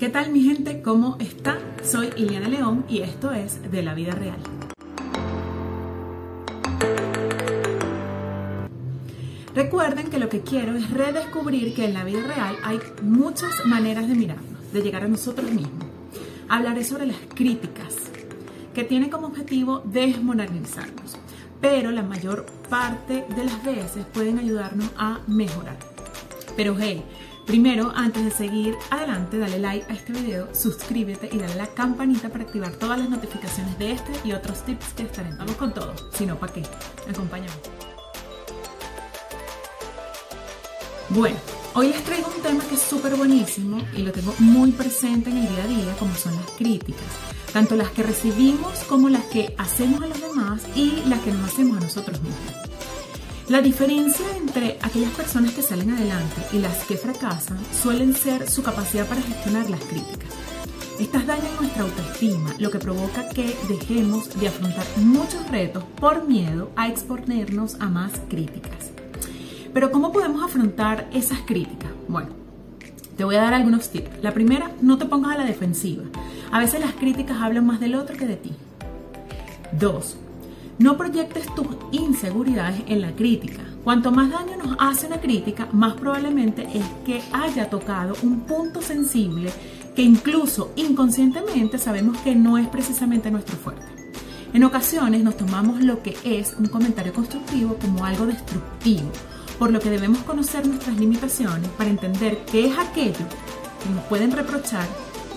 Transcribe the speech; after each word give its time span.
¿Qué 0.00 0.08
tal 0.08 0.32
mi 0.32 0.42
gente? 0.42 0.80
¿Cómo 0.80 1.18
está? 1.20 1.58
Soy 1.84 2.08
Iliana 2.16 2.48
León 2.48 2.86
y 2.88 3.02
esto 3.02 3.32
es 3.32 3.70
De 3.70 3.82
la 3.82 3.92
Vida 3.92 4.12
Real. 4.12 4.38
Recuerden 9.54 10.08
que 10.08 10.18
lo 10.18 10.30
que 10.30 10.40
quiero 10.40 10.74
es 10.74 10.88
redescubrir 10.88 11.74
que 11.74 11.84
en 11.84 11.92
la 11.92 12.04
vida 12.04 12.22
real 12.22 12.56
hay 12.64 12.80
muchas 13.02 13.66
maneras 13.66 14.08
de 14.08 14.14
mirarnos, 14.14 14.72
de 14.72 14.80
llegar 14.80 15.04
a 15.04 15.08
nosotros 15.08 15.50
mismos. 15.52 15.84
Hablaré 16.48 16.82
sobre 16.82 17.04
las 17.04 17.18
críticas, 17.34 17.94
que 18.72 18.84
tienen 18.84 19.10
como 19.10 19.26
objetivo 19.26 19.82
desmoralizarnos, 19.84 21.18
pero 21.60 21.90
la 21.90 22.02
mayor 22.02 22.46
parte 22.70 23.26
de 23.36 23.44
las 23.44 23.62
veces 23.62 24.06
pueden 24.14 24.38
ayudarnos 24.38 24.90
a 24.96 25.20
mejorar. 25.26 25.76
Pero 26.56 26.74
hey, 26.78 27.04
Primero, 27.50 27.90
antes 27.96 28.24
de 28.24 28.30
seguir 28.30 28.76
adelante, 28.90 29.36
dale 29.36 29.58
like 29.58 29.84
a 29.90 29.94
este 29.96 30.12
video, 30.12 30.54
suscríbete 30.54 31.28
y 31.32 31.38
dale 31.38 31.56
la 31.56 31.66
campanita 31.66 32.28
para 32.28 32.44
activar 32.44 32.70
todas 32.74 32.96
las 32.96 33.10
notificaciones 33.10 33.76
de 33.76 33.90
este 33.90 34.12
y 34.22 34.30
otros 34.30 34.64
tips 34.64 34.92
que 34.92 35.02
estaré. 35.02 35.30
Vamos 35.36 35.56
con 35.56 35.74
todo, 35.74 35.92
si 36.12 36.26
no, 36.26 36.38
¿para 36.38 36.52
qué? 36.52 36.62
Acompáñame. 37.10 37.50
Bueno, 41.08 41.36
hoy 41.74 41.88
les 41.88 42.04
traigo 42.04 42.28
un 42.36 42.40
tema 42.40 42.62
que 42.68 42.76
es 42.76 42.82
súper 42.82 43.16
buenísimo 43.16 43.78
y 43.96 44.02
lo 44.02 44.12
tengo 44.12 44.32
muy 44.38 44.70
presente 44.70 45.30
en 45.30 45.38
el 45.38 45.48
día 45.48 45.64
a 45.64 45.66
día, 45.66 45.96
como 45.98 46.14
son 46.14 46.36
las 46.36 46.52
críticas. 46.52 47.02
Tanto 47.52 47.74
las 47.74 47.90
que 47.90 48.04
recibimos 48.04 48.78
como 48.88 49.08
las 49.08 49.24
que 49.24 49.56
hacemos 49.58 50.00
a 50.04 50.06
los 50.06 50.20
demás 50.20 50.62
y 50.76 51.02
las 51.08 51.18
que 51.22 51.32
nos 51.32 51.50
hacemos 51.52 51.78
a 51.78 51.80
nosotros 51.80 52.22
mismos. 52.22 52.70
La 53.50 53.60
diferencia 53.60 54.24
entre 54.36 54.78
aquellas 54.80 55.10
personas 55.10 55.52
que 55.54 55.62
salen 55.62 55.90
adelante 55.90 56.40
y 56.52 56.60
las 56.60 56.84
que 56.84 56.96
fracasan 56.96 57.58
suelen 57.72 58.14
ser 58.14 58.48
su 58.48 58.62
capacidad 58.62 59.08
para 59.08 59.22
gestionar 59.22 59.68
las 59.68 59.80
críticas. 59.80 60.30
Estas 61.00 61.26
dañan 61.26 61.56
nuestra 61.58 61.82
autoestima, 61.82 62.54
lo 62.60 62.70
que 62.70 62.78
provoca 62.78 63.28
que 63.28 63.56
dejemos 63.68 64.38
de 64.38 64.46
afrontar 64.46 64.84
muchos 64.98 65.50
retos 65.50 65.82
por 66.00 66.28
miedo 66.28 66.70
a 66.76 66.86
exponernos 66.86 67.74
a 67.80 67.86
más 67.86 68.12
críticas. 68.28 68.92
Pero 69.74 69.90
¿cómo 69.90 70.12
podemos 70.12 70.44
afrontar 70.44 71.10
esas 71.12 71.40
críticas? 71.40 71.90
Bueno, 72.06 72.28
te 73.16 73.24
voy 73.24 73.34
a 73.34 73.42
dar 73.42 73.54
algunos 73.54 73.88
tips. 73.88 74.22
La 74.22 74.32
primera, 74.32 74.70
no 74.80 74.96
te 74.96 75.06
pongas 75.06 75.34
a 75.34 75.38
la 75.38 75.44
defensiva. 75.44 76.04
A 76.52 76.60
veces 76.60 76.78
las 76.78 76.92
críticas 76.92 77.38
hablan 77.40 77.66
más 77.66 77.80
del 77.80 77.96
otro 77.96 78.16
que 78.16 78.28
de 78.28 78.36
ti. 78.36 78.52
Dos, 79.72 80.16
no 80.80 80.96
proyectes 80.96 81.46
tus 81.54 81.66
inseguridades 81.92 82.82
en 82.86 83.02
la 83.02 83.12
crítica. 83.12 83.62
Cuanto 83.84 84.10
más 84.10 84.30
daño 84.30 84.56
nos 84.56 84.76
hace 84.78 85.06
una 85.06 85.20
crítica, 85.20 85.68
más 85.72 85.92
probablemente 85.92 86.66
es 86.72 86.84
que 87.04 87.22
haya 87.32 87.68
tocado 87.68 88.16
un 88.22 88.40
punto 88.40 88.80
sensible 88.80 89.52
que 89.94 90.00
incluso 90.00 90.72
inconscientemente 90.76 91.76
sabemos 91.76 92.16
que 92.22 92.34
no 92.34 92.56
es 92.56 92.66
precisamente 92.68 93.30
nuestro 93.30 93.58
fuerte. 93.58 93.84
En 94.54 94.64
ocasiones 94.64 95.22
nos 95.22 95.36
tomamos 95.36 95.82
lo 95.82 96.02
que 96.02 96.16
es 96.24 96.54
un 96.58 96.66
comentario 96.66 97.12
constructivo 97.12 97.76
como 97.76 98.06
algo 98.06 98.24
destructivo, 98.24 99.10
por 99.58 99.70
lo 99.70 99.80
que 99.80 99.90
debemos 99.90 100.20
conocer 100.20 100.66
nuestras 100.66 100.96
limitaciones 100.96 101.68
para 101.76 101.90
entender 101.90 102.38
qué 102.50 102.68
es 102.68 102.78
aquello 102.78 103.26
que 103.82 103.90
nos 103.94 104.04
pueden 104.04 104.32
reprochar, 104.32 104.86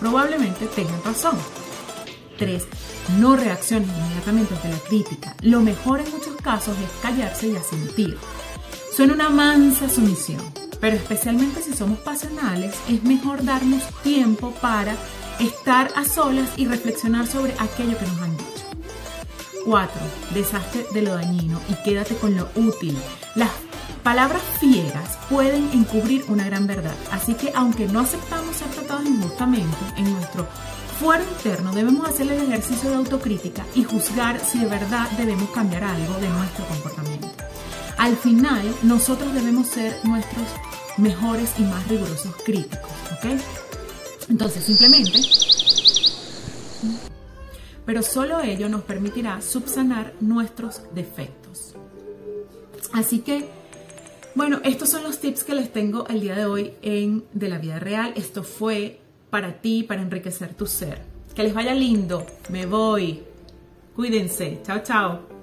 probablemente 0.00 0.66
tengan 0.66 1.00
razón. 1.04 1.36
3. 2.38 2.66
No 3.18 3.36
reacciones 3.36 3.88
inmediatamente 3.88 4.54
ante 4.54 4.68
la 4.70 4.78
crítica. 4.78 5.34
Lo 5.42 5.60
mejor 5.60 6.00
en 6.00 6.10
muchos 6.10 6.36
casos 6.36 6.76
es 6.78 7.02
callarse 7.02 7.48
y 7.48 7.56
asentir. 7.56 8.16
Suena 8.94 9.14
una 9.14 9.28
mansa 9.28 9.88
sumisión, 9.88 10.42
pero 10.80 10.96
especialmente 10.96 11.62
si 11.62 11.74
somos 11.74 11.98
pasionales, 11.98 12.74
es 12.88 13.02
mejor 13.04 13.44
darnos 13.44 13.82
tiempo 14.02 14.52
para 14.62 14.96
estar 15.38 15.90
a 15.94 16.04
solas 16.04 16.48
y 16.56 16.66
reflexionar 16.66 17.26
sobre 17.26 17.52
aquello 17.58 17.98
que 17.98 18.06
nos 18.06 18.20
han 18.22 18.36
dicho. 18.36 18.48
4. 19.64 19.92
Deshazte 20.34 20.86
de 20.94 21.02
lo 21.02 21.14
dañino 21.14 21.60
y 21.68 21.74
quédate 21.84 22.16
con 22.16 22.36
lo 22.36 22.48
útil. 22.54 22.96
Las 23.34 23.50
palabras 24.02 24.42
fieras 24.58 25.18
pueden 25.28 25.70
encubrir 25.72 26.24
una 26.28 26.44
gran 26.46 26.66
verdad, 26.66 26.94
así 27.10 27.34
que 27.34 27.52
aunque 27.54 27.86
no 27.86 28.00
aceptamos 28.00 28.56
ser 28.56 28.68
tratados 28.68 29.06
injustamente 29.06 29.76
en 29.96 30.12
nuestro 30.12 30.46
fuera 30.98 31.22
interno 31.22 31.72
debemos 31.72 32.08
hacer 32.08 32.30
el 32.30 32.42
ejercicio 32.42 32.90
de 32.90 32.96
autocrítica 32.96 33.64
y 33.74 33.84
juzgar 33.84 34.40
si 34.44 34.58
de 34.58 34.66
verdad 34.66 35.08
debemos 35.16 35.48
cambiar 35.50 35.84
algo 35.84 36.14
de 36.14 36.28
nuestro 36.28 36.66
comportamiento. 36.66 37.28
Al 37.96 38.16
final, 38.16 38.62
nosotros 38.82 39.32
debemos 39.32 39.68
ser 39.68 39.94
nuestros 40.04 40.46
mejores 40.96 41.52
y 41.58 41.62
más 41.62 41.86
rigurosos 41.88 42.34
críticos, 42.44 42.90
¿ok? 43.12 43.40
Entonces, 44.28 44.64
simplemente, 44.64 45.20
pero 47.86 48.02
solo 48.02 48.40
ello 48.40 48.68
nos 48.68 48.82
permitirá 48.82 49.40
subsanar 49.40 50.14
nuestros 50.20 50.82
defectos. 50.94 51.74
Así 52.92 53.20
que, 53.20 53.48
bueno, 54.34 54.60
estos 54.64 54.90
son 54.90 55.04
los 55.04 55.20
tips 55.20 55.44
que 55.44 55.54
les 55.54 55.72
tengo 55.72 56.06
el 56.08 56.20
día 56.20 56.34
de 56.34 56.44
hoy 56.44 56.72
en 56.82 57.24
De 57.32 57.48
la 57.48 57.58
Vida 57.58 57.78
Real. 57.78 58.12
Esto 58.16 58.42
fue 58.42 59.00
para 59.30 59.60
ti, 59.60 59.82
para 59.82 60.02
enriquecer 60.02 60.54
tu 60.54 60.66
ser. 60.66 61.00
Que 61.34 61.42
les 61.42 61.54
vaya 61.54 61.74
lindo. 61.74 62.26
Me 62.48 62.66
voy. 62.66 63.22
Cuídense. 63.94 64.60
Chao, 64.64 64.80
chao. 64.82 65.37